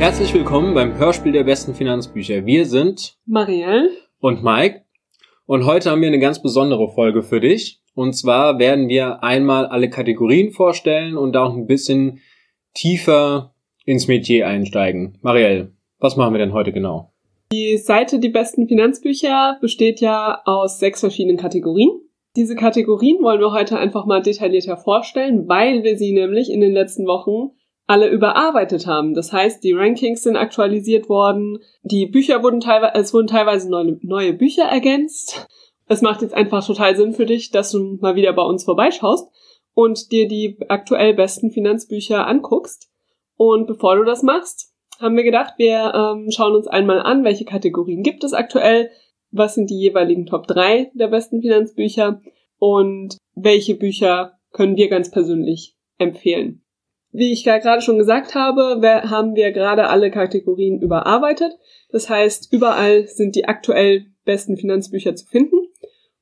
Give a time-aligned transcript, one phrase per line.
[0.00, 2.46] Herzlich willkommen beim Hörspiel der besten Finanzbücher.
[2.46, 4.86] Wir sind Marielle und Mike
[5.44, 7.82] und heute haben wir eine ganz besondere Folge für dich.
[7.94, 12.20] Und zwar werden wir einmal alle Kategorien vorstellen und auch ein bisschen
[12.72, 13.54] tiefer
[13.84, 15.18] ins Metier einsteigen.
[15.20, 17.12] Marielle, was machen wir denn heute genau?
[17.52, 21.90] Die Seite Die besten Finanzbücher besteht ja aus sechs verschiedenen Kategorien.
[22.36, 26.72] Diese Kategorien wollen wir heute einfach mal detaillierter vorstellen, weil wir sie nämlich in den
[26.72, 27.50] letzten Wochen
[27.90, 29.14] alle überarbeitet haben.
[29.14, 33.98] Das heißt, die Rankings sind aktualisiert worden, die Bücher wurden teilweise, es wurden teilweise neue,
[34.02, 35.48] neue Bücher ergänzt.
[35.88, 39.28] Es macht jetzt einfach total Sinn für dich, dass du mal wieder bei uns vorbeischaust
[39.74, 42.88] und dir die aktuell besten Finanzbücher anguckst.
[43.36, 47.44] Und bevor du das machst, haben wir gedacht, wir ähm, schauen uns einmal an, welche
[47.44, 48.90] Kategorien gibt es aktuell,
[49.32, 52.20] was sind die jeweiligen Top 3 der besten Finanzbücher
[52.60, 56.62] und welche Bücher können wir ganz persönlich empfehlen.
[57.12, 58.80] Wie ich gerade schon gesagt habe,
[59.10, 61.52] haben wir gerade alle Kategorien überarbeitet.
[61.90, 65.56] Das heißt, überall sind die aktuell besten Finanzbücher zu finden.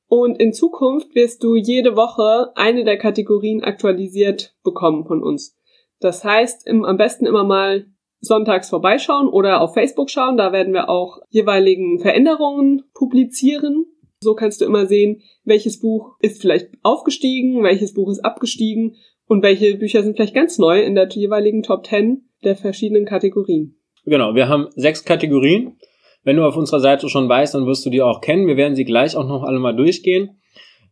[0.07, 5.55] Und in Zukunft wirst du jede Woche eine der Kategorien aktualisiert bekommen von uns.
[5.99, 7.85] Das heißt, im, am besten immer mal
[8.19, 10.37] sonntags vorbeischauen oder auf Facebook schauen.
[10.37, 13.85] Da werden wir auch jeweiligen Veränderungen publizieren.
[14.21, 18.95] So kannst du immer sehen, welches Buch ist vielleicht aufgestiegen, welches Buch ist abgestiegen
[19.29, 23.75] und welche Bücher sind vielleicht ganz neu in der jeweiligen Top 10 der verschiedenen Kategorien.
[24.05, 25.77] Genau, wir haben sechs Kategorien.
[26.23, 28.47] Wenn du auf unserer Seite schon weißt, dann wirst du die auch kennen.
[28.47, 30.41] Wir werden sie gleich auch noch alle mal durchgehen.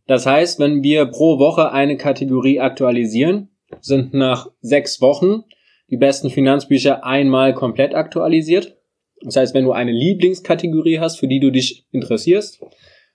[0.05, 3.49] Das heißt, wenn wir pro Woche eine Kategorie aktualisieren,
[3.81, 5.43] sind nach sechs Wochen
[5.89, 8.77] die besten Finanzbücher einmal komplett aktualisiert.
[9.21, 12.63] Das heißt, wenn du eine Lieblingskategorie hast, für die du dich interessierst,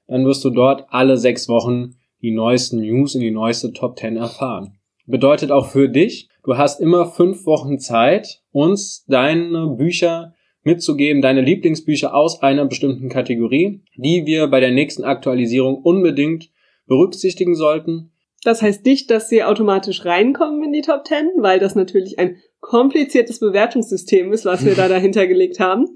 [0.09, 4.17] dann wirst du dort alle sechs Wochen die neuesten News in die neueste Top 10
[4.17, 4.79] erfahren.
[5.07, 11.41] Bedeutet auch für dich, du hast immer fünf Wochen Zeit, uns deine Bücher mitzugeben, deine
[11.41, 16.51] Lieblingsbücher aus einer bestimmten Kategorie, die wir bei der nächsten Aktualisierung unbedingt
[16.87, 18.13] berücksichtigen sollten.
[18.45, 22.37] Das heißt nicht, dass sie automatisch reinkommen in die Top 10, weil das natürlich ein
[22.61, 25.87] kompliziertes Bewertungssystem ist, was wir da dahinter gelegt haben.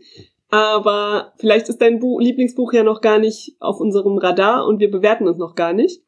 [0.49, 4.91] Aber vielleicht ist dein Buch, Lieblingsbuch ja noch gar nicht auf unserem Radar und wir
[4.91, 6.03] bewerten es noch gar nicht.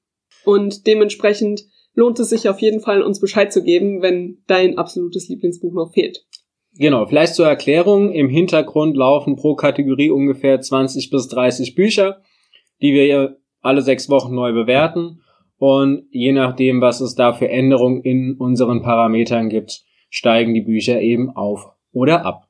[0.45, 1.65] Und dementsprechend
[1.99, 5.93] lohnt es sich auf jeden Fall, uns Bescheid zu geben, wenn dein absolutes Lieblingsbuch noch
[5.93, 6.25] fehlt.
[6.77, 8.13] Genau, vielleicht zur Erklärung.
[8.13, 12.23] Im Hintergrund laufen pro Kategorie ungefähr 20 bis 30 Bücher,
[12.81, 15.23] die wir alle sechs Wochen neu bewerten.
[15.57, 21.01] Und je nachdem, was es da für Änderungen in unseren Parametern gibt, steigen die Bücher
[21.01, 22.49] eben auf oder ab.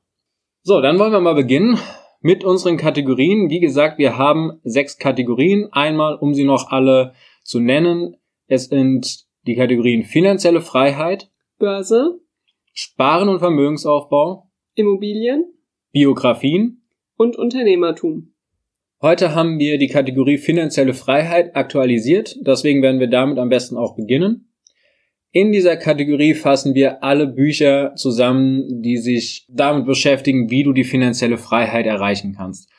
[0.61, 1.79] So, dann wollen wir mal beginnen
[2.21, 3.49] mit unseren Kategorien.
[3.49, 5.69] Wie gesagt, wir haben sechs Kategorien.
[5.71, 8.15] Einmal, um sie noch alle zu nennen.
[8.45, 12.19] Es sind die Kategorien finanzielle Freiheit, Börse,
[12.73, 15.43] Sparen und Vermögensaufbau, Immobilien,
[15.91, 16.83] Biografien
[17.17, 18.31] und Unternehmertum.
[19.01, 23.95] Heute haben wir die Kategorie finanzielle Freiheit aktualisiert, deswegen werden wir damit am besten auch
[23.95, 24.51] beginnen.
[25.31, 30.83] In dieser Kategorie fassen wir alle Bücher zusammen, die sich damit beschäftigen, wie du die
[30.83, 32.69] finanzielle Freiheit erreichen kannst.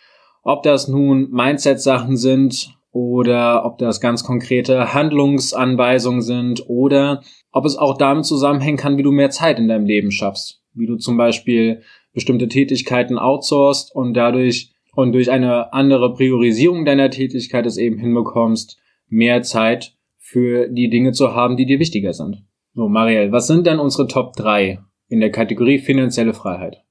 [0.44, 7.76] Ob das nun Mindset-Sachen sind oder ob das ganz konkrete Handlungsanweisungen sind oder ob es
[7.76, 10.62] auch damit zusammenhängen kann, wie du mehr Zeit in deinem Leben schaffst.
[10.74, 17.10] Wie du zum Beispiel bestimmte Tätigkeiten outsourcest und dadurch und durch eine andere Priorisierung deiner
[17.10, 18.78] Tätigkeit es eben hinbekommst,
[19.08, 22.44] mehr Zeit für die Dinge zu haben, die dir wichtiger sind.
[22.74, 26.82] So, Marielle, was sind denn unsere Top 3 in der Kategorie finanzielle Freiheit?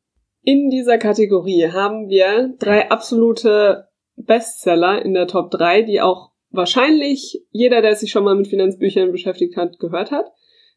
[0.43, 3.88] In dieser Kategorie haben wir drei absolute
[4.19, 9.12] Bestseller in der Top 3, die auch wahrscheinlich jeder, der sich schon mal mit Finanzbüchern
[9.12, 10.31] beschäftigt hat, gehört hat.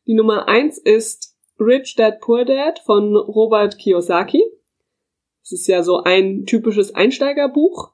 [0.06, 4.42] Die Nummer 1 ist Rich Dad Poor Dad von Robert Kiyosaki.
[5.42, 7.92] Das ist ja so ein typisches Einsteigerbuch.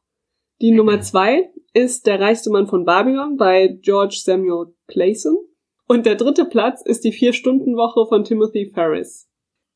[0.60, 5.36] Die Nummer 2 ist Der reichste Mann von Babylon bei George Samuel Clayson.
[5.86, 9.28] Und der dritte Platz ist die Vier-Stunden-Woche von Timothy Ferris.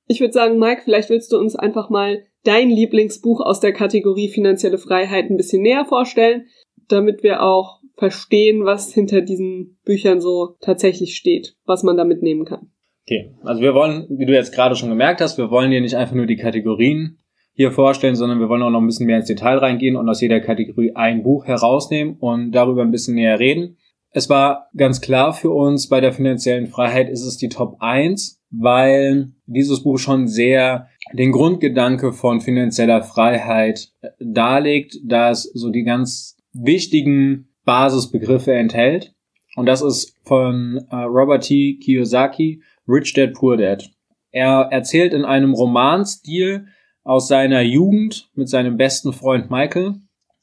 [0.06, 4.28] Ich würde sagen, Mike, vielleicht willst du uns einfach mal dein Lieblingsbuch aus der Kategorie
[4.28, 6.46] finanzielle Freiheit ein bisschen näher vorstellen,
[6.88, 12.44] damit wir auch verstehen, was hinter diesen Büchern so tatsächlich steht, was man da mitnehmen
[12.44, 12.70] kann.
[13.06, 15.96] Okay, also wir wollen, wie du jetzt gerade schon gemerkt hast, wir wollen dir nicht
[15.96, 17.18] einfach nur die Kategorien
[17.52, 20.20] hier vorstellen, sondern wir wollen auch noch ein bisschen mehr ins Detail reingehen und aus
[20.20, 23.76] jeder Kategorie ein Buch herausnehmen und darüber ein bisschen näher reden.
[24.10, 28.41] Es war ganz klar für uns, bei der finanziellen Freiheit ist es die Top 1,
[28.52, 35.70] weil dieses Buch schon sehr den Grundgedanke von finanzieller Freiheit äh, darlegt, da es so
[35.70, 39.14] die ganz wichtigen Basisbegriffe enthält.
[39.56, 41.78] Und das ist von äh, Robert T.
[41.82, 43.90] Kiyosaki, Rich Dad Poor Dad.
[44.30, 46.66] Er erzählt in einem Romanstil
[47.04, 49.96] aus seiner Jugend mit seinem besten Freund Michael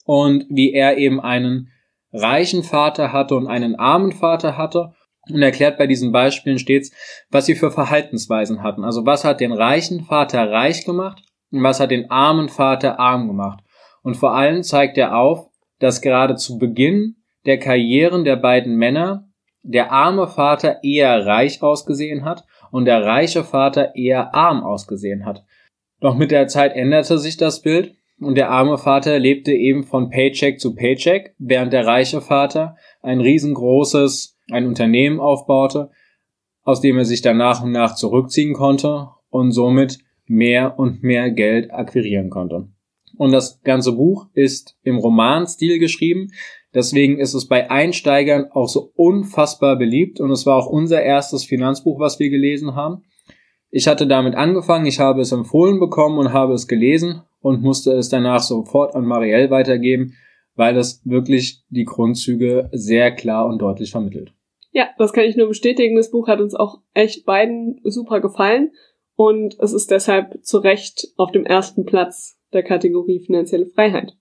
[0.05, 1.69] und wie er eben einen
[2.12, 4.94] reichen Vater hatte und einen armen Vater hatte
[5.29, 6.91] und erklärt bei diesen Beispielen stets,
[7.29, 8.83] was sie für Verhaltensweisen hatten.
[8.83, 11.21] Also was hat den reichen Vater reich gemacht
[11.51, 13.63] und was hat den armen Vater arm gemacht.
[14.03, 15.47] Und vor allem zeigt er auf,
[15.79, 19.29] dass gerade zu Beginn der Karrieren der beiden Männer
[19.61, 25.43] der arme Vater eher reich ausgesehen hat und der reiche Vater eher arm ausgesehen hat.
[25.99, 30.09] Doch mit der Zeit änderte sich das Bild und der arme Vater lebte eben von
[30.09, 35.90] Paycheck zu Paycheck, während der reiche Vater ein riesengroßes, ein Unternehmen aufbaute,
[36.63, 41.31] aus dem er sich dann nach und nach zurückziehen konnte und somit mehr und mehr
[41.31, 42.68] Geld akquirieren konnte.
[43.18, 46.31] Und das ganze Buch ist im Romanstil geschrieben,
[46.74, 51.44] deswegen ist es bei Einsteigern auch so unfassbar beliebt und es war auch unser erstes
[51.44, 53.04] Finanzbuch, was wir gelesen haben.
[53.72, 57.92] Ich hatte damit angefangen, ich habe es empfohlen bekommen und habe es gelesen und musste
[57.92, 60.13] es danach sofort an Marielle weitergeben,
[60.56, 64.34] weil es wirklich die Grundzüge sehr klar und deutlich vermittelt.
[64.71, 65.95] Ja, das kann ich nur bestätigen.
[65.95, 68.71] Das Buch hat uns auch echt beiden super gefallen
[69.16, 74.13] und es ist deshalb zu Recht auf dem ersten Platz der Kategorie finanzielle Freiheit.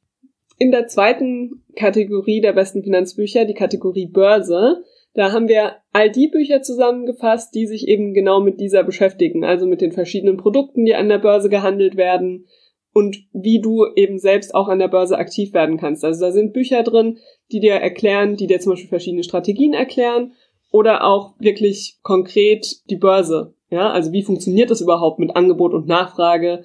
[0.58, 4.82] In der zweiten Kategorie der besten Finanzbücher, die Kategorie Börse,
[5.14, 9.66] da haben wir all die Bücher zusammengefasst, die sich eben genau mit dieser beschäftigen, also
[9.66, 12.46] mit den verschiedenen Produkten, die an der Börse gehandelt werden
[12.92, 16.04] und wie du eben selbst auch an der Börse aktiv werden kannst.
[16.04, 17.18] Also da sind Bücher drin,
[17.52, 20.32] die dir erklären, die dir zum Beispiel verschiedene Strategien erklären
[20.70, 23.54] oder auch wirklich konkret die Börse.
[23.70, 26.64] Ja, also wie funktioniert das überhaupt mit Angebot und Nachfrage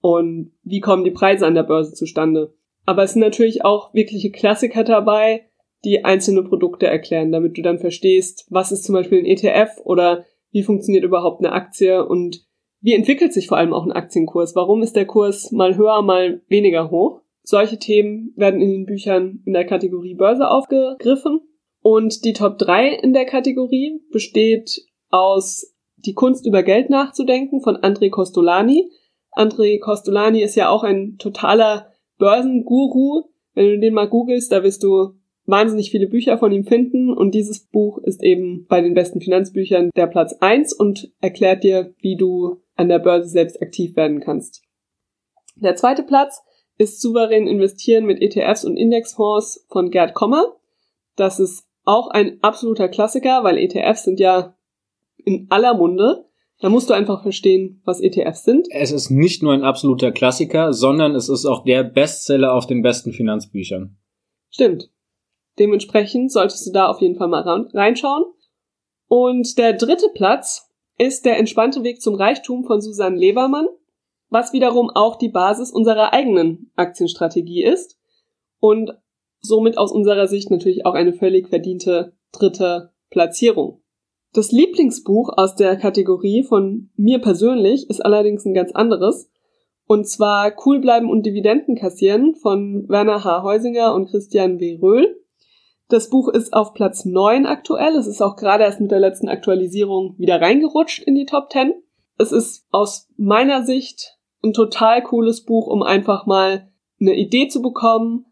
[0.00, 2.54] und wie kommen die Preise an der Börse zustande?
[2.84, 5.46] Aber es sind natürlich auch wirkliche Klassiker dabei,
[5.84, 10.24] die einzelne Produkte erklären, damit du dann verstehst, was ist zum Beispiel ein ETF oder
[10.50, 12.44] wie funktioniert überhaupt eine Aktie und
[12.82, 14.56] wie entwickelt sich vor allem auch ein Aktienkurs?
[14.56, 17.20] Warum ist der Kurs mal höher, mal weniger hoch?
[17.44, 21.40] Solche Themen werden in den Büchern in der Kategorie Börse aufgegriffen.
[21.80, 27.76] Und die Top 3 in der Kategorie besteht aus Die Kunst über Geld nachzudenken von
[27.76, 28.90] André Costolani.
[29.32, 33.30] André Costolani ist ja auch ein totaler Börsenguru.
[33.54, 35.14] Wenn du den mal googelst, da wirst du
[35.46, 39.90] wahnsinnig viele Bücher von ihm finden und dieses Buch ist eben bei den besten Finanzbüchern
[39.96, 44.62] der Platz eins und erklärt dir, wie du an der Börse selbst aktiv werden kannst.
[45.56, 46.42] Der zweite Platz
[46.78, 50.56] ist souverän investieren mit ETFs und Indexfonds von Gerd Kommer.
[51.16, 54.56] Das ist auch ein absoluter Klassiker, weil ETFs sind ja
[55.16, 56.26] in aller Munde.
[56.60, 58.68] Da musst du einfach verstehen, was ETFs sind.
[58.70, 62.82] Es ist nicht nur ein absoluter Klassiker, sondern es ist auch der Bestseller auf den
[62.82, 63.96] besten Finanzbüchern.
[64.48, 64.90] Stimmt.
[65.58, 67.42] Dementsprechend solltest du da auf jeden Fall mal
[67.74, 68.24] reinschauen.
[69.08, 70.71] Und der dritte Platz
[71.02, 73.66] ist der entspannte Weg zum Reichtum von Susanne Lebermann,
[74.30, 77.98] was wiederum auch die Basis unserer eigenen Aktienstrategie ist
[78.60, 78.92] und
[79.40, 83.82] somit aus unserer Sicht natürlich auch eine völlig verdiente dritte Platzierung.
[84.32, 89.28] Das Lieblingsbuch aus der Kategorie von mir persönlich ist allerdings ein ganz anderes.
[89.86, 93.42] Und zwar Cool bleiben und Dividenden kassieren von Werner H.
[93.42, 94.78] Heusinger und Christian W.
[94.80, 95.21] Röhl.
[95.92, 97.96] Das Buch ist auf Platz 9 aktuell.
[97.96, 101.74] Es ist auch gerade erst mit der letzten Aktualisierung wieder reingerutscht in die Top 10.
[102.16, 107.60] Es ist aus meiner Sicht ein total cooles Buch, um einfach mal eine Idee zu
[107.60, 108.24] bekommen,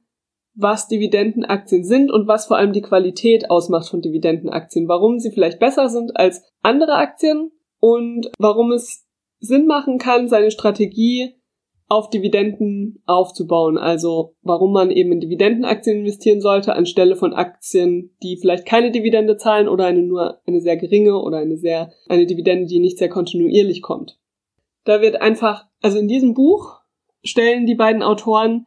[0.55, 5.61] was Dividendenaktien sind und was vor allem die Qualität ausmacht von Dividendenaktien, warum sie vielleicht
[5.61, 9.07] besser sind als andere Aktien und warum es
[9.39, 11.35] Sinn machen kann, seine Strategie
[11.91, 13.77] auf Dividenden aufzubauen.
[13.77, 19.37] Also warum man eben in Dividendenaktien investieren sollte, anstelle von Aktien, die vielleicht keine Dividende
[19.37, 23.09] zahlen oder eine nur eine sehr geringe oder eine sehr, eine Dividende, die nicht sehr
[23.09, 24.21] kontinuierlich kommt.
[24.85, 26.79] Da wird einfach, also in diesem Buch
[27.25, 28.67] stellen die beiden Autoren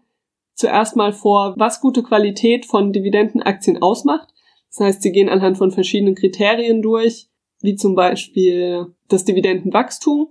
[0.54, 4.28] zuerst mal vor, was gute Qualität von Dividendenaktien ausmacht.
[4.70, 7.30] Das heißt, sie gehen anhand von verschiedenen Kriterien durch,
[7.62, 10.28] wie zum Beispiel das Dividendenwachstum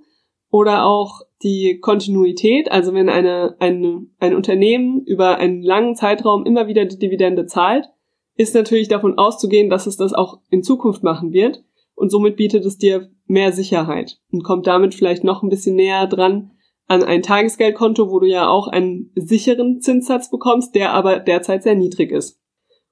[0.53, 6.69] oder auch die Kontinuität, also wenn eine, eine, ein Unternehmen über einen langen Zeitraum immer
[6.69, 7.87] wieder die Dividende zahlt,
[8.37, 12.67] ist natürlich davon auszugehen, dass es das auch in Zukunft machen wird und somit bietet
[12.67, 16.53] es dir mehr Sicherheit und kommt damit vielleicht noch ein bisschen näher dran
[16.87, 21.77] an ein Tagesgeldkonto, wo du ja auch einen sicheren Zinssatz bekommst, der aber derzeit sehr
[21.77, 22.39] niedrig ist.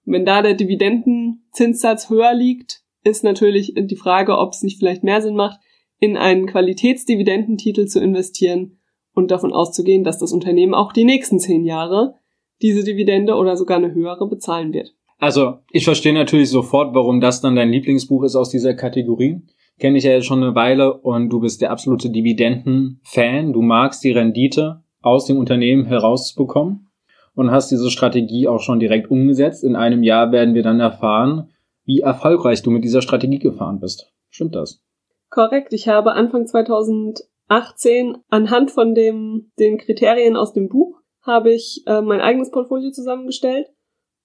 [0.06, 5.04] Und wenn da der Dividendenzinssatz höher liegt, ist natürlich die Frage, ob es nicht vielleicht
[5.04, 5.60] mehr Sinn macht,
[6.00, 8.78] in einen Qualitätsdividendentitel zu investieren
[9.14, 12.14] und davon auszugehen, dass das Unternehmen auch die nächsten zehn Jahre
[12.62, 14.94] diese Dividende oder sogar eine höhere bezahlen wird.
[15.18, 19.42] Also, ich verstehe natürlich sofort, warum das dann dein Lieblingsbuch ist aus dieser Kategorie.
[19.78, 23.52] Kenne ich ja jetzt schon eine Weile und du bist der absolute Dividenden-Fan.
[23.52, 26.88] Du magst die Rendite aus dem Unternehmen herauszubekommen
[27.34, 29.64] und hast diese Strategie auch schon direkt umgesetzt.
[29.64, 31.50] In einem Jahr werden wir dann erfahren,
[31.84, 34.12] wie erfolgreich du mit dieser Strategie gefahren bist.
[34.30, 34.82] Stimmt das?
[35.30, 35.72] Korrekt.
[35.72, 42.00] Ich habe Anfang 2018 anhand von dem, den Kriterien aus dem Buch habe ich äh,
[42.00, 43.68] mein eigenes Portfolio zusammengestellt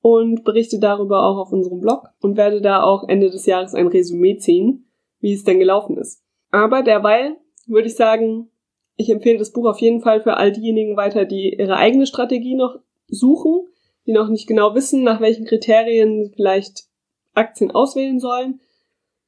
[0.02, 3.88] und berichte darüber auch auf unserem Blog und werde da auch Ende des Jahres ein
[3.88, 6.24] Resümee ziehen, wie es denn gelaufen ist.
[6.52, 8.50] Aber derweil würde ich sagen,
[8.98, 12.56] ich empfehle das Buch auf jeden Fall für all diejenigen weiter, die ihre eigene Strategie
[12.56, 13.68] noch suchen,
[14.06, 16.86] die noch nicht genau wissen, nach welchen Kriterien vielleicht
[17.34, 18.62] Aktien auswählen sollen.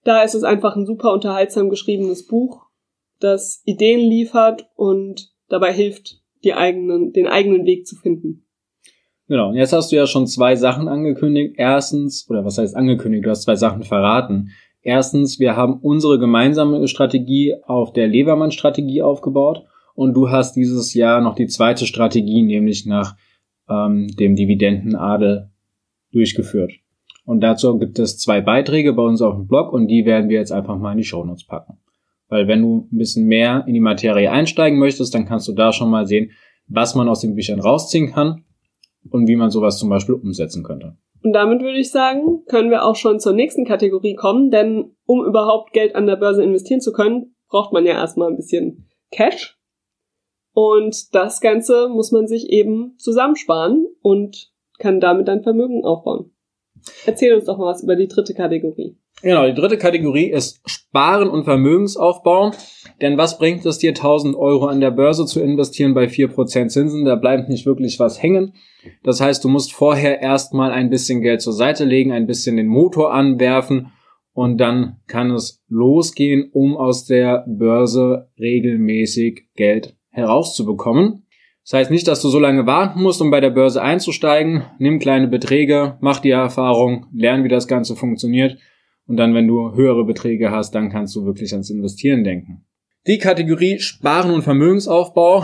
[0.03, 2.67] Da ist es einfach ein super unterhaltsam geschriebenes Buch,
[3.19, 8.45] das Ideen liefert und dabei hilft, die eigenen, den eigenen Weg zu finden.
[9.27, 11.55] Genau, und jetzt hast du ja schon zwei Sachen angekündigt.
[11.57, 14.51] Erstens, oder was heißt angekündigt, du hast zwei Sachen verraten.
[14.81, 21.19] Erstens, wir haben unsere gemeinsame Strategie auf der Levermann-Strategie aufgebaut und du hast dieses Jahr
[21.19, 23.17] noch die zweite Strategie, nämlich nach
[23.69, 25.49] ähm, dem Dividendenadel
[26.13, 26.71] durchgeführt.
[27.27, 30.39] Und dazu gibt es zwei Beiträge bei uns auf dem Blog und die werden wir
[30.39, 31.77] jetzt einfach mal in die Shownotes packen.
[32.29, 35.73] Weil wenn du ein bisschen mehr in die Materie einsteigen möchtest, dann kannst du da
[35.73, 36.31] schon mal sehen,
[36.67, 38.45] was man aus den Büchern rausziehen kann
[39.09, 40.95] und wie man sowas zum Beispiel umsetzen könnte.
[41.21, 45.25] Und damit würde ich sagen, können wir auch schon zur nächsten Kategorie kommen, denn um
[45.25, 49.59] überhaupt Geld an der Börse investieren zu können, braucht man ja erstmal ein bisschen Cash.
[50.53, 56.31] Und das Ganze muss man sich eben zusammensparen und kann damit ein Vermögen aufbauen.
[57.05, 58.97] Erzähl uns doch mal was über die dritte Kategorie.
[59.23, 62.51] Genau, die dritte Kategorie ist Sparen und Vermögensaufbau.
[63.01, 67.05] Denn was bringt es dir, 1000 Euro an der Börse zu investieren bei 4% Zinsen?
[67.05, 68.53] Da bleibt nicht wirklich was hängen.
[69.03, 72.67] Das heißt, du musst vorher erstmal ein bisschen Geld zur Seite legen, ein bisschen den
[72.67, 73.91] Motor anwerfen
[74.33, 81.26] und dann kann es losgehen, um aus der Börse regelmäßig Geld herauszubekommen.
[81.69, 84.63] Das heißt nicht, dass du so lange warten musst, um bei der Börse einzusteigen.
[84.79, 88.57] Nimm kleine Beträge, mach die Erfahrung, lern, wie das Ganze funktioniert.
[89.05, 92.65] Und dann, wenn du höhere Beträge hast, dann kannst du wirklich ans Investieren denken.
[93.05, 95.43] Die Kategorie Sparen und Vermögensaufbau.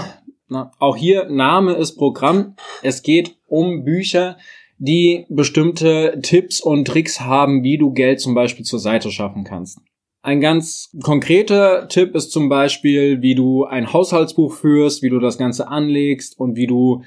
[0.80, 2.56] Auch hier Name ist Programm.
[2.84, 4.38] Es geht um Bücher,
[4.77, 9.82] die bestimmte Tipps und Tricks haben, wie du Geld zum Beispiel zur Seite schaffen kannst.
[10.25, 15.38] Ein ganz konkreter Tipp ist zum Beispiel, wie du ein Haushaltsbuch führst, wie du das
[15.38, 17.03] Ganze anlegst und wie du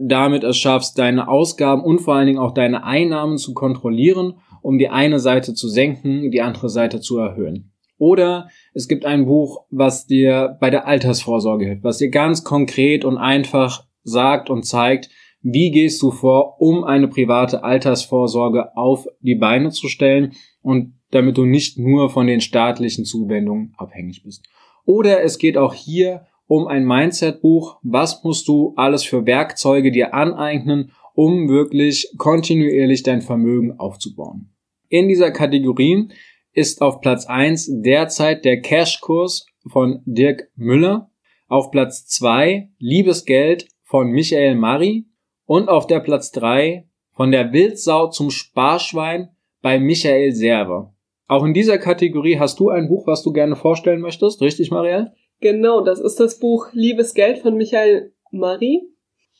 [0.00, 4.78] damit es schaffst, deine Ausgaben und vor allen Dingen auch deine Einnahmen zu kontrollieren, um
[4.78, 7.72] die eine Seite zu senken, die andere Seite zu erhöhen.
[7.98, 13.04] Oder es gibt ein Buch, was dir bei der Altersvorsorge hilft, was dir ganz konkret
[13.04, 15.10] und einfach sagt und zeigt,
[15.42, 21.36] wie gehst du vor, um eine private Altersvorsorge auf die Beine zu stellen und damit
[21.36, 24.44] du nicht nur von den staatlichen Zuwendungen abhängig bist.
[24.84, 27.78] Oder es geht auch hier um ein Mindset-Buch.
[27.82, 34.52] Was musst du alles für Werkzeuge dir aneignen, um wirklich kontinuierlich dein Vermögen aufzubauen?
[34.88, 36.08] In dieser Kategorie
[36.52, 41.10] ist auf Platz eins derzeit der Cash-Kurs von Dirk Müller,
[41.46, 45.06] auf Platz zwei Liebesgeld von Michael Mari
[45.46, 49.30] und auf der Platz drei von der Wildsau zum Sparschwein
[49.62, 50.94] bei Michael Server.
[51.30, 55.12] Auch in dieser Kategorie hast du ein Buch, was du gerne vorstellen möchtest, richtig, Marielle?
[55.40, 58.82] Genau, das ist das Buch Liebes Geld von Michael Mari.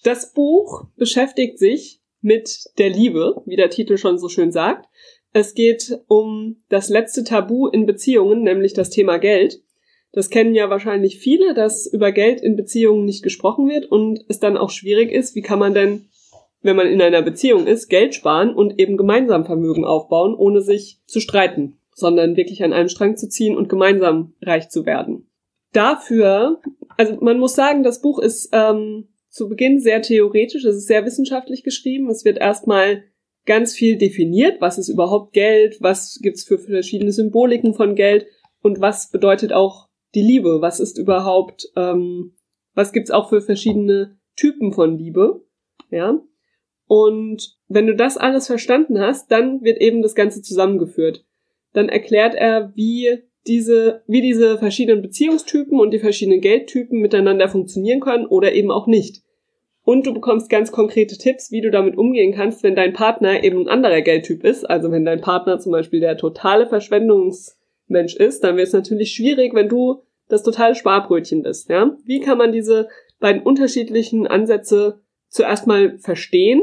[0.04, 4.88] Das Buch beschäftigt sich mit der Liebe, wie der Titel schon so schön sagt.
[5.32, 9.60] Es geht um das letzte Tabu in Beziehungen, nämlich das Thema Geld.
[10.12, 14.38] Das kennen ja wahrscheinlich viele, dass über Geld in Beziehungen nicht gesprochen wird und es
[14.38, 16.08] dann auch schwierig ist, wie kann man denn,
[16.62, 21.00] wenn man in einer Beziehung ist, Geld sparen und eben gemeinsam Vermögen aufbauen, ohne sich
[21.06, 25.30] zu streiten sondern wirklich an einem Strang zu ziehen und gemeinsam reich zu werden.
[25.72, 26.60] Dafür,
[26.96, 31.04] also man muss sagen, das Buch ist ähm, zu Beginn sehr theoretisch, es ist sehr
[31.04, 32.10] wissenschaftlich geschrieben.
[32.10, 33.04] Es wird erstmal
[33.46, 38.26] ganz viel definiert, was ist überhaupt Geld, was gibt's für verschiedene Symboliken von Geld
[38.62, 42.36] und was bedeutet auch die Liebe, was ist überhaupt, ähm,
[42.74, 45.44] was gibt's auch für verschiedene Typen von Liebe,
[45.90, 46.20] ja.
[46.86, 51.24] Und wenn du das alles verstanden hast, dann wird eben das Ganze zusammengeführt
[51.72, 58.00] dann erklärt er, wie diese, wie diese verschiedenen Beziehungstypen und die verschiedenen Geldtypen miteinander funktionieren
[58.00, 59.22] können oder eben auch nicht.
[59.82, 63.62] Und du bekommst ganz konkrete Tipps, wie du damit umgehen kannst, wenn dein Partner eben
[63.62, 64.68] ein anderer Geldtyp ist.
[64.68, 69.54] Also wenn dein Partner zum Beispiel der totale Verschwendungsmensch ist, dann wird es natürlich schwierig,
[69.54, 71.70] wenn du das totale Sparbrötchen bist.
[71.70, 71.96] Ja?
[72.04, 72.88] Wie kann man diese
[73.20, 76.60] beiden unterschiedlichen Ansätze zuerst mal verstehen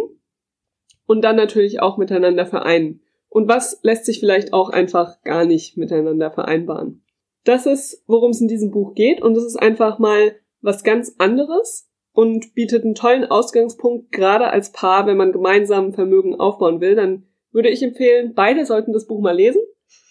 [1.08, 3.02] und dann natürlich auch miteinander vereinen?
[3.30, 7.04] Und was lässt sich vielleicht auch einfach gar nicht miteinander vereinbaren.
[7.44, 11.16] Das ist, worum es in diesem Buch geht und es ist einfach mal was ganz
[11.18, 16.96] anderes und bietet einen tollen Ausgangspunkt, gerade als Paar, wenn man gemeinsam Vermögen aufbauen will.
[16.96, 19.62] Dann würde ich empfehlen, beide sollten das Buch mal lesen.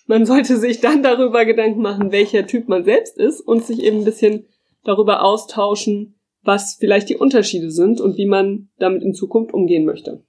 [0.06, 3.99] Man sollte sich dann darüber Gedanken machen, welcher Typ man selbst ist und sich eben
[3.99, 4.46] ein bisschen
[4.85, 10.25] darüber austauschen, was vielleicht die Unterschiede sind und wie man damit in Zukunft umgehen möchte.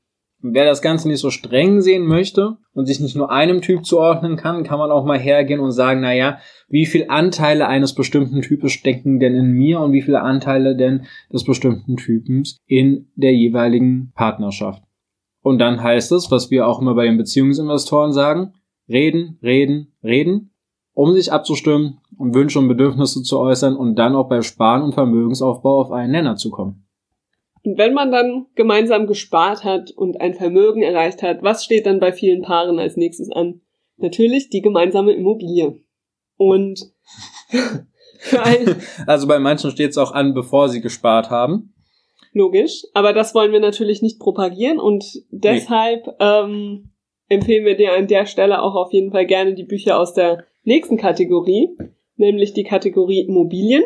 [0.53, 4.35] Wer das Ganze nicht so streng sehen möchte und sich nicht nur einem Typ zuordnen
[4.37, 6.39] kann, kann man auch mal hergehen und sagen, na ja,
[6.69, 11.05] wie viele Anteile eines bestimmten Types stecken denn in mir und wie viele Anteile denn
[11.31, 14.83] des bestimmten Typens in der jeweiligen Partnerschaft.
[15.41, 18.53] Und dann heißt es, was wir auch immer bei den Beziehungsinvestoren sagen,
[18.89, 20.51] reden, reden, reden,
[20.93, 24.93] um sich abzustimmen und Wünsche und Bedürfnisse zu äußern und dann auch bei Sparen und
[24.93, 26.86] Vermögensaufbau auf einen Nenner zu kommen.
[27.67, 31.99] Und wenn man dann gemeinsam gespart hat und ein Vermögen erreicht hat, was steht dann
[31.99, 33.59] bei vielen Paaren als nächstes an?
[33.97, 35.77] Natürlich die gemeinsame Immobilie.
[36.37, 36.93] Und
[39.05, 41.73] also bei manchen steht es auch an, bevor sie gespart haben.
[42.31, 46.13] Logisch, aber das wollen wir natürlich nicht propagieren und deshalb nee.
[46.21, 46.91] ähm,
[47.27, 50.45] empfehlen wir dir an der Stelle auch auf jeden Fall gerne die Bücher aus der
[50.63, 51.67] nächsten Kategorie,
[52.15, 53.83] nämlich die Kategorie Immobilien.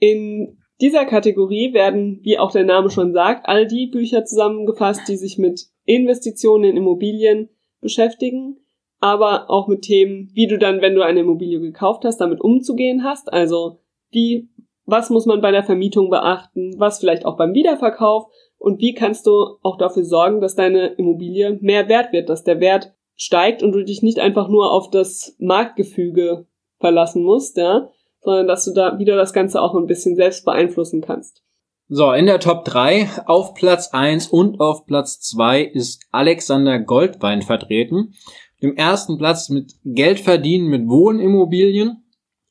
[0.00, 5.16] In dieser Kategorie werden, wie auch der Name schon sagt, all die Bücher zusammengefasst, die
[5.16, 7.48] sich mit Investitionen in Immobilien
[7.80, 8.58] beschäftigen,
[9.00, 13.04] aber auch mit Themen, wie du dann, wenn du eine Immobilie gekauft hast, damit umzugehen
[13.04, 13.32] hast.
[13.32, 14.48] Also wie,
[14.86, 18.26] was muss man bei der Vermietung beachten, was vielleicht auch beim Wiederverkauf
[18.58, 22.60] und wie kannst du auch dafür sorgen, dass deine Immobilie mehr wert wird, dass der
[22.60, 26.46] Wert steigt und du dich nicht einfach nur auf das Marktgefüge
[26.78, 27.90] verlassen musst, ja,
[28.24, 31.42] sondern dass du da wieder das Ganze auch ein bisschen selbst beeinflussen kannst.
[31.88, 37.42] So, in der Top 3 auf Platz 1 und auf Platz 2 ist Alexander Goldwein
[37.42, 38.14] vertreten.
[38.62, 42.04] Dem ersten Platz mit Geld verdienen mit Wohnimmobilien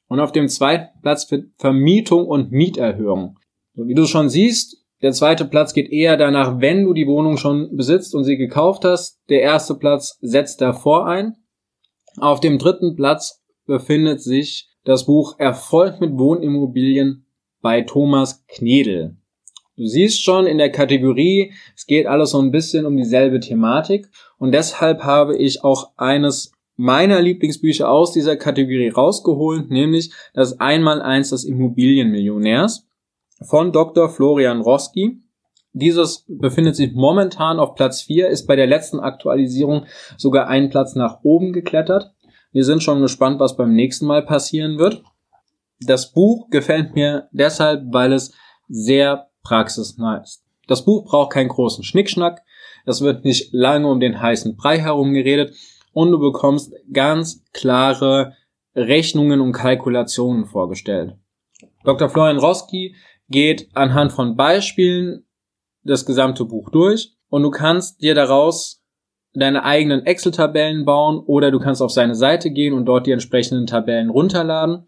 [0.08, 3.40] und auf dem zweiten Platz für Vermietung und Mieterhöhung.
[3.74, 7.38] So, wie du schon siehst, der zweite Platz geht eher danach, wenn du die Wohnung
[7.38, 9.20] schon besitzt und sie gekauft hast.
[9.30, 11.34] Der erste Platz setzt davor ein.
[12.20, 17.26] Auf dem dritten Platz befindet sich das Buch Erfolg mit Wohnimmobilien
[17.62, 19.16] bei Thomas Knedel.
[19.76, 24.08] Du siehst schon in der Kategorie, es geht alles so ein bisschen um dieselbe Thematik
[24.38, 31.32] und deshalb habe ich auch eines meiner Lieblingsbücher aus dieser Kategorie rausgeholt, nämlich das Einmaleins
[31.32, 32.86] des Immobilienmillionärs
[33.42, 34.10] von Dr.
[34.10, 35.20] Florian Roski.
[35.72, 39.86] Dieses befindet sich momentan auf Platz 4, ist bei der letzten Aktualisierung
[40.18, 42.14] sogar einen Platz nach oben geklettert.
[42.54, 45.04] Wir sind schon gespannt, was beim nächsten Mal passieren wird.
[45.82, 48.32] Das Buch gefällt mir deshalb, weil es
[48.70, 50.44] sehr praxisnah ist.
[50.68, 52.42] Das Buch braucht keinen großen Schnickschnack.
[52.86, 55.56] Es wird nicht lange um den heißen Brei herumgeredet
[55.94, 58.36] und du bekommst ganz klare
[58.76, 61.16] Rechnungen und Kalkulationen vorgestellt.
[61.84, 62.08] Dr.
[62.08, 62.96] Florian Roski
[63.30, 65.26] geht anhand von Beispielen
[65.84, 68.83] das gesamte Buch durch und du kannst dir daraus
[69.34, 73.66] deine eigenen Excel-Tabellen bauen oder du kannst auf seine Seite gehen und dort die entsprechenden
[73.66, 74.88] Tabellen runterladen.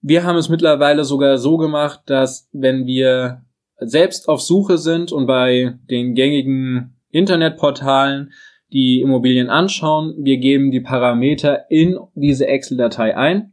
[0.00, 3.44] Wir haben es mittlerweile sogar so gemacht, dass wenn wir
[3.78, 8.32] selbst auf Suche sind und bei den gängigen Internetportalen
[8.72, 13.52] die Immobilien anschauen, wir geben die Parameter in diese Excel-Datei ein.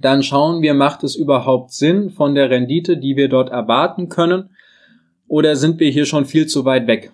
[0.00, 4.50] Dann schauen wir, macht es überhaupt Sinn von der Rendite, die wir dort erwarten können,
[5.28, 7.12] oder sind wir hier schon viel zu weit weg?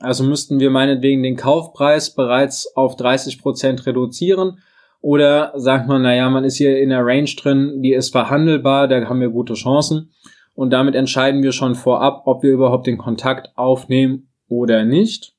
[0.00, 4.58] Also müssten wir meinetwegen den Kaufpreis bereits auf 30 Prozent reduzieren.
[5.02, 9.06] Oder sagt man, naja, man ist hier in der Range drin, die ist verhandelbar, da
[9.08, 10.10] haben wir gute Chancen.
[10.54, 15.34] Und damit entscheiden wir schon vorab, ob wir überhaupt den Kontakt aufnehmen oder nicht.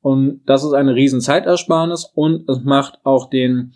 [0.00, 3.74] Und das ist eine riesen Zeitersparnis und es macht auch den,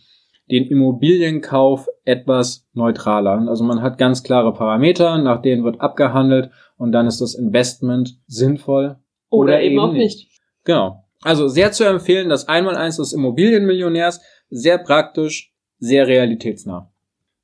[0.51, 3.47] den Immobilienkauf etwas neutraler.
[3.49, 8.19] Also man hat ganz klare Parameter, nach denen wird abgehandelt und dann ist das Investment
[8.27, 9.00] sinnvoll
[9.31, 10.29] oder, Oder eben, eben auch nicht.
[10.65, 11.05] Genau.
[11.23, 14.21] Also sehr zu empfehlen, das Einmaleins des Immobilienmillionärs.
[14.51, 16.93] Sehr praktisch, sehr realitätsnah.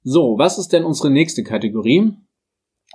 [0.03, 2.13] So, was ist denn unsere nächste Kategorie?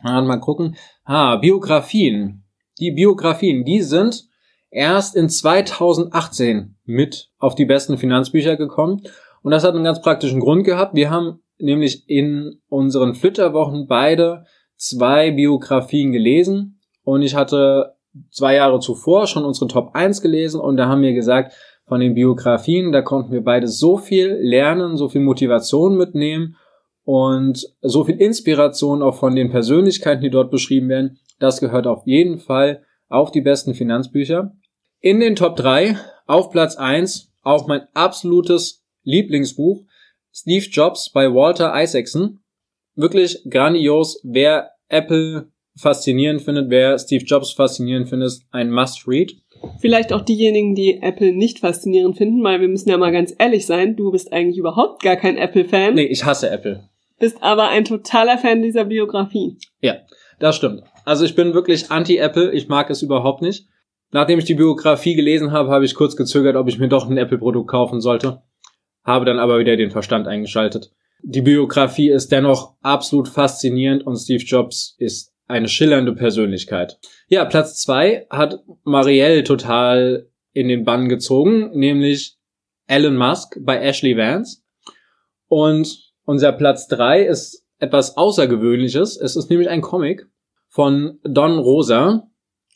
[0.03, 0.75] Mal gucken.
[1.03, 2.43] Ah, Biografien.
[2.79, 4.27] Die Biografien, die sind
[4.69, 9.01] erst in 2018 mit auf die besten Finanzbücher gekommen.
[9.43, 10.95] Und das hat einen ganz praktischen Grund gehabt.
[10.95, 14.45] Wir haben nämlich in unseren Flitterwochen beide
[14.77, 16.79] zwei Biografien gelesen.
[17.03, 17.95] Und ich hatte
[18.29, 21.53] zwei Jahre zuvor schon unsere Top 1 gelesen und da haben wir gesagt,
[21.91, 26.55] von den Biografien, da konnten wir beide so viel lernen, so viel Motivation mitnehmen
[27.03, 31.19] und so viel Inspiration auch von den Persönlichkeiten, die dort beschrieben werden.
[31.39, 34.53] Das gehört auf jeden Fall auf die besten Finanzbücher.
[35.01, 35.97] In den Top 3,
[36.27, 39.83] auf Platz 1, auch mein absolutes Lieblingsbuch,
[40.31, 42.39] Steve Jobs bei Walter Isaacson.
[42.95, 49.33] Wirklich grandios, wer Apple faszinierend findet, wer Steve Jobs faszinierend findet, ist ein Must-Read.
[49.79, 53.65] Vielleicht auch diejenigen, die Apple nicht faszinierend finden, weil wir müssen ja mal ganz ehrlich
[53.65, 55.93] sein, du bist eigentlich überhaupt gar kein Apple-Fan.
[55.93, 56.89] Nee, ich hasse Apple.
[57.19, 59.57] Bist aber ein totaler Fan dieser Biografie.
[59.81, 59.97] Ja,
[60.39, 60.81] das stimmt.
[61.05, 63.67] Also ich bin wirklich anti-Apple, ich mag es überhaupt nicht.
[64.11, 67.17] Nachdem ich die Biografie gelesen habe, habe ich kurz gezögert, ob ich mir doch ein
[67.17, 68.41] Apple-Produkt kaufen sollte.
[69.03, 70.91] Habe dann aber wieder den Verstand eingeschaltet.
[71.23, 76.99] Die Biografie ist dennoch absolut faszinierend und Steve Jobs ist eine schillernde Persönlichkeit.
[77.27, 82.37] Ja, Platz zwei hat Marielle total in den Bann gezogen, nämlich
[82.87, 84.61] Elon Musk bei Ashley Vance.
[85.47, 89.17] Und unser Platz drei ist etwas Außergewöhnliches.
[89.17, 90.27] Es ist nämlich ein Comic
[90.67, 92.27] von Don Rosa.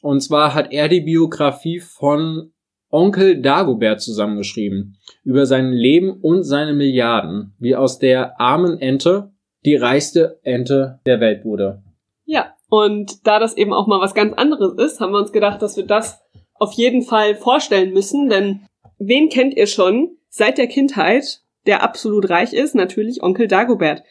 [0.01, 2.51] Und zwar hat er die Biografie von
[2.89, 4.97] Onkel Dagobert zusammengeschrieben.
[5.23, 7.53] Über sein Leben und seine Milliarden.
[7.59, 9.31] Wie aus der armen Ente
[9.65, 11.83] die reichste Ente der Welt wurde.
[12.25, 15.61] Ja, und da das eben auch mal was ganz anderes ist, haben wir uns gedacht,
[15.61, 16.21] dass wir das
[16.55, 18.67] auf jeden Fall vorstellen müssen, denn
[18.99, 22.75] wen kennt ihr schon seit der Kindheit, der absolut reich ist?
[22.75, 24.03] Natürlich Onkel Dagobert.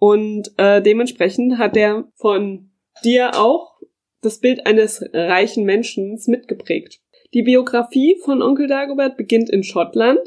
[0.00, 2.70] Und äh, dementsprechend hat er von
[3.04, 3.78] dir auch
[4.20, 6.98] das Bild eines reichen Menschen mitgeprägt.
[7.34, 10.18] Die Biografie von Onkel Dagobert beginnt in Schottland,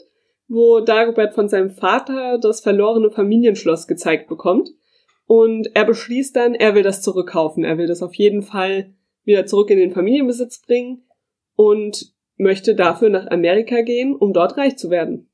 [0.47, 4.69] wo Dagobert von seinem Vater das verlorene Familienschloss gezeigt bekommt.
[5.31, 7.63] Und er beschließt dann, er will das zurückkaufen.
[7.63, 11.05] Er will das auf jeden Fall wieder zurück in den Familienbesitz bringen
[11.55, 15.29] und möchte dafür nach Amerika gehen, um dort reich zu werden.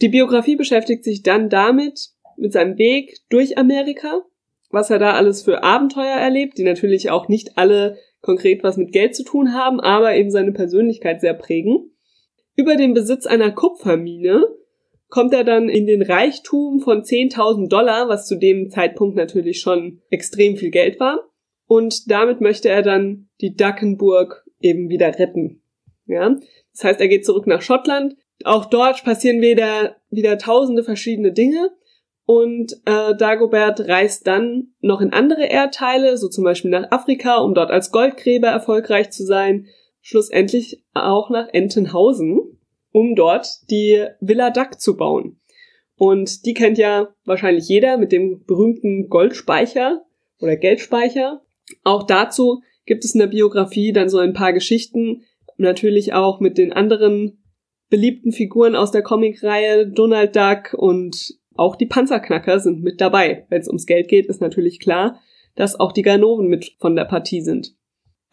[0.00, 4.22] Die Biografie beschäftigt sich dann damit, mit seinem Weg durch Amerika,
[4.70, 8.90] was er da alles für Abenteuer erlebt, die natürlich auch nicht alle konkret was mit
[8.90, 11.92] Geld zu tun haben, aber eben seine Persönlichkeit sehr prägen.
[12.56, 14.44] Über den Besitz einer Kupfermine
[15.08, 20.02] kommt er dann in den Reichtum von 10.000 Dollar, was zu dem Zeitpunkt natürlich schon
[20.10, 21.20] extrem viel Geld war.
[21.66, 25.62] Und damit möchte er dann die Duckenburg eben wieder retten.
[26.06, 26.36] Ja,
[26.72, 28.16] das heißt, er geht zurück nach Schottland.
[28.44, 31.70] Auch dort passieren wieder, wieder tausende verschiedene Dinge.
[32.26, 37.54] Und äh, Dagobert reist dann noch in andere Erdteile, so zum Beispiel nach Afrika, um
[37.54, 39.66] dort als Goldgräber erfolgreich zu sein.
[40.00, 42.55] Schlussendlich auch nach Entenhausen,
[42.96, 45.38] um dort die Villa Duck zu bauen.
[45.96, 50.00] Und die kennt ja wahrscheinlich jeder mit dem berühmten Goldspeicher
[50.40, 51.42] oder Geldspeicher.
[51.84, 55.24] Auch dazu gibt es in der Biografie dann so ein paar Geschichten,
[55.58, 57.44] natürlich auch mit den anderen
[57.90, 63.44] beliebten Figuren aus der Comicreihe Donald Duck und auch die Panzerknacker sind mit dabei.
[63.50, 65.20] Wenn es ums Geld geht, ist natürlich klar,
[65.54, 67.75] dass auch die Ganoven mit von der Partie sind.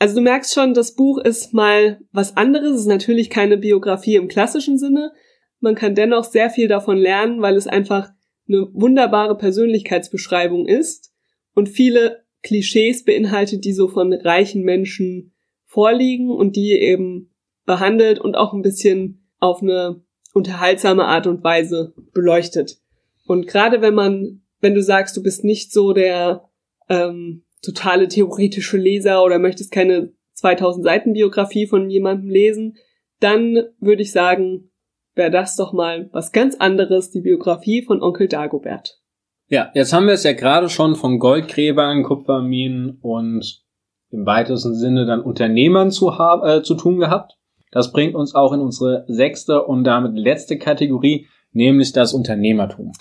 [0.03, 2.73] Also du merkst schon, das Buch ist mal was anderes.
[2.73, 5.13] Es ist natürlich keine Biografie im klassischen Sinne.
[5.61, 8.09] Man kann dennoch sehr viel davon lernen, weil es einfach
[8.49, 11.13] eine wunderbare Persönlichkeitsbeschreibung ist
[11.55, 15.31] und viele Klischees beinhaltet, die so von reichen Menschen
[15.63, 17.33] vorliegen und die eben
[17.65, 22.77] behandelt und auch ein bisschen auf eine unterhaltsame Art und Weise beleuchtet.
[23.25, 26.49] Und gerade wenn man, wenn du sagst, du bist nicht so der
[26.89, 32.77] ähm, totale theoretische Leser oder möchtest keine 2000 Seiten Biografie von jemandem lesen,
[33.19, 34.69] dann würde ich sagen,
[35.15, 38.99] wäre das doch mal was ganz anderes, die Biografie von Onkel Dagobert.
[39.47, 43.61] Ja, jetzt haben wir es ja gerade schon von Goldgräbern, Kupferminen und
[44.09, 47.37] im weitesten Sinne dann Unternehmern zu, äh, zu tun gehabt.
[47.71, 52.91] Das bringt uns auch in unsere sechste und damit letzte Kategorie, nämlich das Unternehmertum.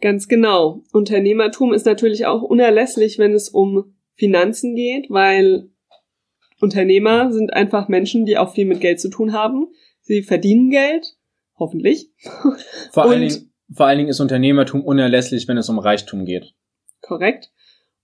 [0.00, 0.82] Ganz genau.
[0.92, 5.70] Unternehmertum ist natürlich auch unerlässlich, wenn es um Finanzen geht, weil
[6.60, 9.68] Unternehmer sind einfach Menschen, die auch viel mit Geld zu tun haben.
[10.00, 11.16] Sie verdienen Geld,
[11.56, 12.10] hoffentlich.
[12.92, 16.54] Vor, allen, Dingen, vor allen Dingen ist Unternehmertum unerlässlich, wenn es um Reichtum geht.
[17.00, 17.50] Korrekt.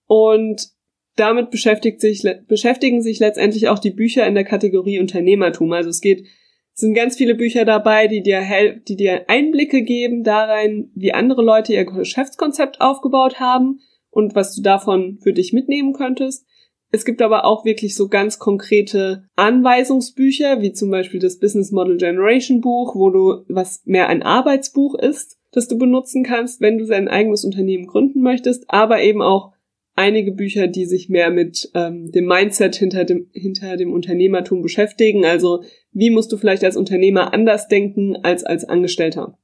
[0.07, 0.69] Und
[1.17, 5.73] damit beschäftigt sich, beschäftigen sich letztendlich auch die Bücher in der Kategorie Unternehmertum.
[5.73, 6.27] Also es geht
[6.75, 8.43] es sind ganz viele Bücher dabei, die dir,
[8.89, 14.63] die dir Einblicke geben darein, wie andere Leute ihr Geschäftskonzept aufgebaut haben und was du
[14.63, 16.47] davon für dich mitnehmen könntest.
[16.93, 21.97] Es gibt aber auch wirklich so ganz konkrete Anweisungsbücher, wie zum Beispiel das Business Model
[21.97, 26.87] Generation Buch, wo du, was mehr ein Arbeitsbuch ist, das du benutzen kannst, wenn du
[26.87, 29.53] dein eigenes Unternehmen gründen möchtest, aber eben auch
[29.95, 35.25] einige Bücher, die sich mehr mit ähm, dem Mindset hinter dem, hinter dem Unternehmertum beschäftigen.
[35.25, 39.39] Also wie musst du vielleicht als Unternehmer anders denken als als Angestellter?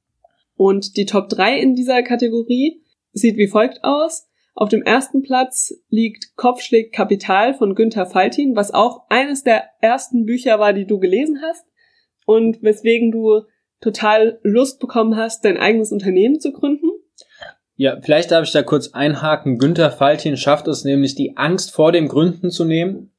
[0.55, 2.81] Und die Top 3 in dieser Kategorie
[3.13, 4.26] sieht wie folgt aus.
[4.59, 10.25] Auf dem ersten Platz liegt Kopfschlägt Kapital von Günther Faltin, was auch eines der ersten
[10.25, 11.63] Bücher war, die du gelesen hast
[12.25, 13.43] und weswegen du
[13.81, 16.89] total Lust bekommen hast, dein eigenes Unternehmen zu gründen.
[17.75, 19.59] Ja, vielleicht darf ich da kurz einhaken.
[19.59, 23.13] Günther Faltin schafft es nämlich, die Angst vor dem Gründen zu nehmen.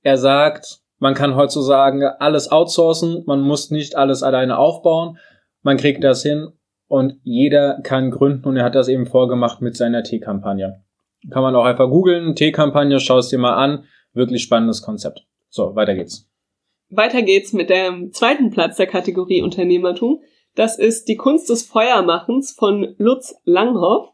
[0.00, 5.18] Er sagt, man kann heutzutage alles outsourcen, man muss nicht alles alleine aufbauen,
[5.60, 6.54] man kriegt das hin
[6.90, 10.82] und jeder kann gründen und er hat das eben vorgemacht mit seiner T-Kampagne.
[11.30, 15.24] Kann man auch einfach googeln, T-Kampagne, schau es dir mal an, wirklich spannendes Konzept.
[15.50, 16.28] So, weiter geht's.
[16.88, 20.20] Weiter geht's mit dem zweiten Platz der Kategorie Unternehmertum.
[20.56, 24.08] Das ist die Kunst des Feuermachens von Lutz Langhoff.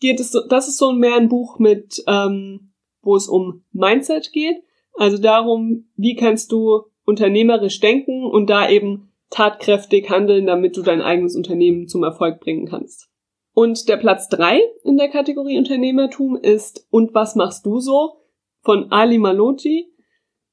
[0.00, 4.56] Geht es, das ist so mehr ein Buch mit, ähm, wo es um Mindset geht.
[4.94, 11.02] Also darum, wie kannst du unternehmerisch denken und da eben tatkräftig handeln, damit du dein
[11.02, 13.08] eigenes Unternehmen zum Erfolg bringen kannst.
[13.54, 18.22] Und der Platz drei in der Kategorie Unternehmertum ist Und was machst du so?
[18.66, 19.86] von Ali Maloti.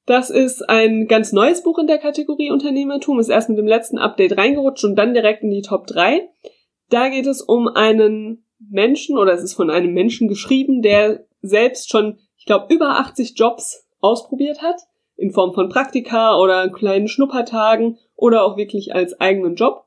[0.06, 3.98] Das ist ein ganz neues Buch in der Kategorie Unternehmertum, ist erst mit dem letzten
[3.98, 6.28] Update reingerutscht und dann direkt in die Top 3.
[6.90, 11.90] Da geht es um einen Menschen, oder es ist von einem Menschen geschrieben, der selbst
[11.90, 14.80] schon, ich glaube, über 80 Jobs ausprobiert hat,
[15.16, 19.84] in Form von Praktika oder kleinen Schnuppertagen oder auch wirklich als eigenen Job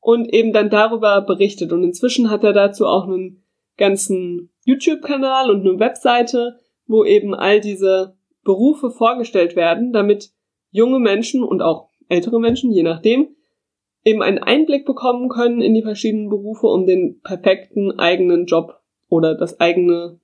[0.00, 1.72] und eben dann darüber berichtet.
[1.72, 3.42] Und inzwischen hat er dazu auch einen
[3.76, 10.30] ganzen YouTube-Kanal und eine Webseite, wo eben all diese Berufe vorgestellt werden, damit
[10.70, 13.28] junge Menschen und auch ältere Menschen, je nachdem,
[14.04, 19.34] eben einen Einblick bekommen können in die verschiedenen Berufe, um den perfekten eigenen Job oder
[19.34, 20.20] das eigene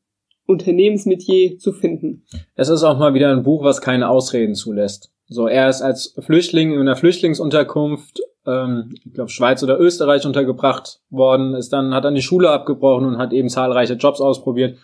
[0.46, 2.24] Unternehmensmetier zu finden.
[2.54, 5.10] Es ist auch mal wieder ein Buch, was keine Ausreden zulässt.
[5.26, 11.00] So, er ist als Flüchtling in einer Flüchtlingsunterkunft, ähm, ich glaube Schweiz oder Österreich untergebracht
[11.10, 14.76] worden, ist dann, hat dann die Schule abgebrochen und hat eben zahlreiche Jobs ausprobiert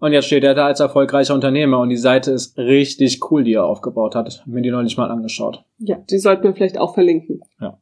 [0.00, 3.54] und jetzt steht er da als erfolgreicher Unternehmer und die Seite ist richtig cool, die
[3.54, 4.42] er aufgebaut hat.
[4.46, 5.64] Mir die neulich mal angeschaut.
[5.78, 7.40] Ja, die sollten wir vielleicht auch verlinken.
[7.60, 7.78] Ja.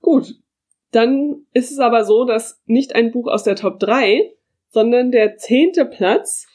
[0.00, 0.34] Gut.
[0.90, 4.32] Dann ist es aber so, dass nicht ein Buch aus der Top 3,
[4.70, 6.46] sondern der zehnte Platz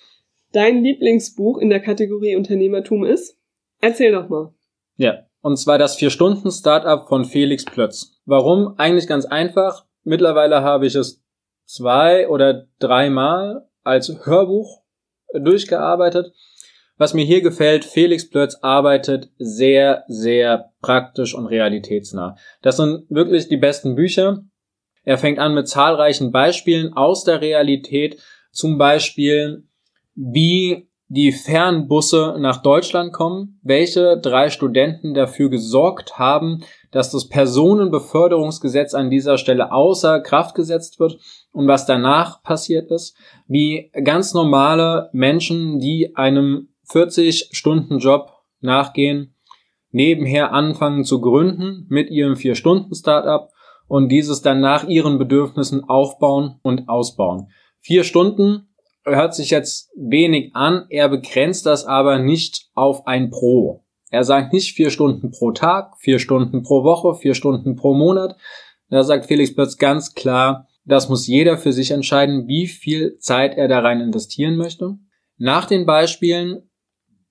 [0.52, 3.38] dein Lieblingsbuch in der Kategorie Unternehmertum ist.
[3.82, 4.54] Erzähl doch mal.
[4.98, 8.20] Ja, und zwar das Vier-Stunden-Startup von Felix Plötz.
[8.26, 8.76] Warum?
[8.78, 9.86] Eigentlich ganz einfach.
[10.04, 11.22] Mittlerweile habe ich es
[11.66, 14.82] zwei oder dreimal als Hörbuch
[15.34, 16.34] durchgearbeitet.
[16.98, 22.38] Was mir hier gefällt, Felix Plötz arbeitet sehr, sehr praktisch und realitätsnah.
[22.62, 24.46] Das sind wirklich die besten Bücher.
[25.06, 28.20] Er fängt an mit zahlreichen Beispielen aus der Realität,
[28.52, 29.64] zum Beispiel
[30.16, 38.96] wie die Fernbusse nach Deutschland kommen, welche drei Studenten dafür gesorgt haben, dass das Personenbeförderungsgesetz
[38.96, 41.20] an dieser Stelle außer Kraft gesetzt wird
[41.52, 43.16] und was danach passiert ist,
[43.48, 49.36] wie ganz normale Menschen, die einem 40-Stunden-Job nachgehen,
[49.92, 53.50] nebenher anfangen zu gründen mit ihrem 4-Stunden-Startup
[53.88, 57.50] und dieses dann nach ihren Bedürfnissen aufbauen und ausbauen.
[57.80, 58.68] Vier Stunden
[59.06, 63.84] hört sich jetzt wenig an, er begrenzt das aber nicht auf ein Pro.
[64.10, 68.38] Er sagt nicht vier Stunden pro Tag, vier Stunden pro Woche, vier Stunden pro Monat.
[68.90, 73.58] Da sagt Felix Plötz ganz klar, das muss jeder für sich entscheiden, wie viel Zeit
[73.58, 74.98] er da rein investieren möchte.
[75.38, 76.70] Nach den Beispielen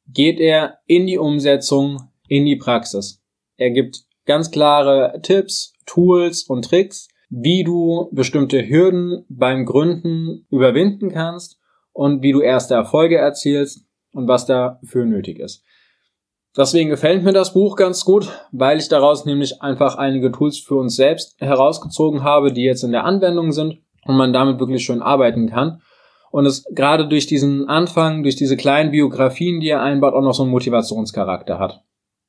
[0.06, 3.22] geht er in die Umsetzung, in die Praxis.
[3.56, 11.10] Er gibt ganz klare Tipps, Tools und Tricks, wie du bestimmte Hürden beim Gründen überwinden
[11.10, 11.58] kannst
[11.92, 15.64] und wie du erste Erfolge erzielst und was dafür nötig ist.
[16.56, 20.76] Deswegen gefällt mir das Buch ganz gut, weil ich daraus nämlich einfach einige Tools für
[20.76, 25.02] uns selbst herausgezogen habe, die jetzt in der Anwendung sind und man damit wirklich schön
[25.02, 25.80] arbeiten kann.
[26.30, 30.34] Und es gerade durch diesen Anfang, durch diese kleinen Biografien, die er einbaut, auch noch
[30.34, 31.82] so einen Motivationscharakter hat.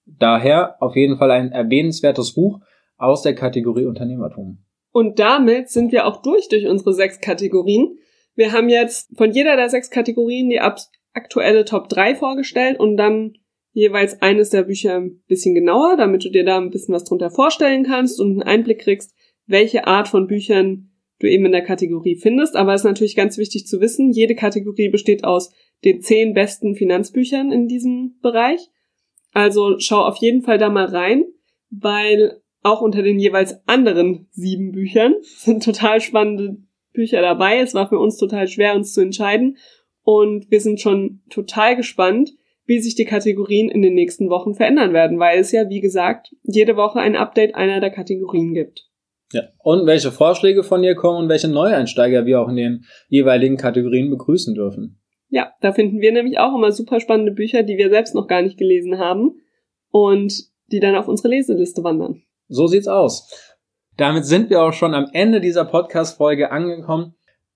[0.05, 2.59] Daher auf jeden Fall ein erwähnenswertes Buch
[2.97, 4.59] aus der Kategorie Unternehmertum.
[4.91, 7.97] Und damit sind wir auch durch durch unsere sechs Kategorien.
[8.35, 10.61] Wir haben jetzt von jeder der sechs Kategorien die
[11.13, 13.33] aktuelle Top 3 vorgestellt und dann
[13.73, 17.29] jeweils eines der Bücher ein bisschen genauer, damit du dir da ein bisschen was drunter
[17.29, 19.13] vorstellen kannst und einen Einblick kriegst,
[19.47, 22.55] welche Art von Büchern du eben in der Kategorie findest.
[22.55, 25.51] Aber es ist natürlich ganz wichtig zu wissen, jede Kategorie besteht aus
[25.83, 28.69] den zehn besten Finanzbüchern in diesem Bereich.
[29.33, 31.25] Also schau auf jeden Fall da mal rein,
[31.69, 36.57] weil auch unter den jeweils anderen sieben Büchern sind total spannende
[36.93, 37.59] Bücher dabei.
[37.59, 39.57] Es war für uns total schwer, uns zu entscheiden.
[40.01, 42.31] Und wir sind schon total gespannt,
[42.65, 46.35] wie sich die Kategorien in den nächsten Wochen verändern werden, weil es ja, wie gesagt,
[46.41, 48.89] jede Woche ein Update einer der Kategorien gibt.
[49.31, 53.57] Ja, und welche Vorschläge von dir kommen und welche Neueinsteiger wir auch in den jeweiligen
[53.57, 54.99] Kategorien begrüßen dürfen.
[55.29, 58.41] Ja, da finden wir nämlich auch immer super spannende Bücher, die wir selbst noch gar
[58.41, 59.41] nicht gelesen haben
[59.91, 60.33] und
[60.71, 62.24] die dann auf unsere Leseliste wandern.
[62.47, 63.29] So sieht's aus.
[63.97, 67.15] Damit sind wir auch schon am Ende dieser Podcast-Folge angekommen.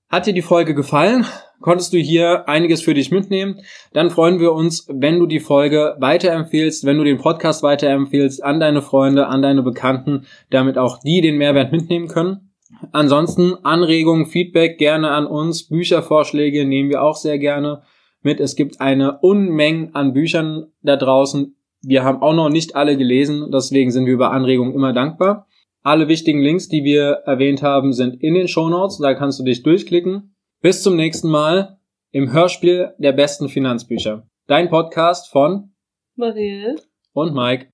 [0.09, 1.25] Hat dir die Folge gefallen?
[1.61, 3.61] Konntest du hier einiges für dich mitnehmen?
[3.93, 8.59] Dann freuen wir uns, wenn du die Folge weiterempfehlst, wenn du den Podcast weiterempfehlst an
[8.59, 12.51] deine Freunde, an deine Bekannten, damit auch die den Mehrwert mitnehmen können.
[12.93, 17.83] Ansonsten Anregungen, Feedback gerne an uns, Büchervorschläge nehmen wir auch sehr gerne
[18.21, 18.39] mit.
[18.39, 21.55] Es gibt eine Unmenge an Büchern da draußen.
[21.81, 25.47] Wir haben auch noch nicht alle gelesen, deswegen sind wir über Anregungen immer dankbar.
[25.81, 28.97] Alle wichtigen Links, die wir erwähnt haben, sind in den Show Notes.
[28.97, 30.35] Da kannst du dich durchklicken.
[30.61, 31.79] Bis zum nächsten Mal
[32.11, 34.27] im Hörspiel der besten Finanzbücher.
[34.47, 35.71] Dein Podcast von
[36.15, 36.75] Marielle
[37.13, 37.69] und Mike.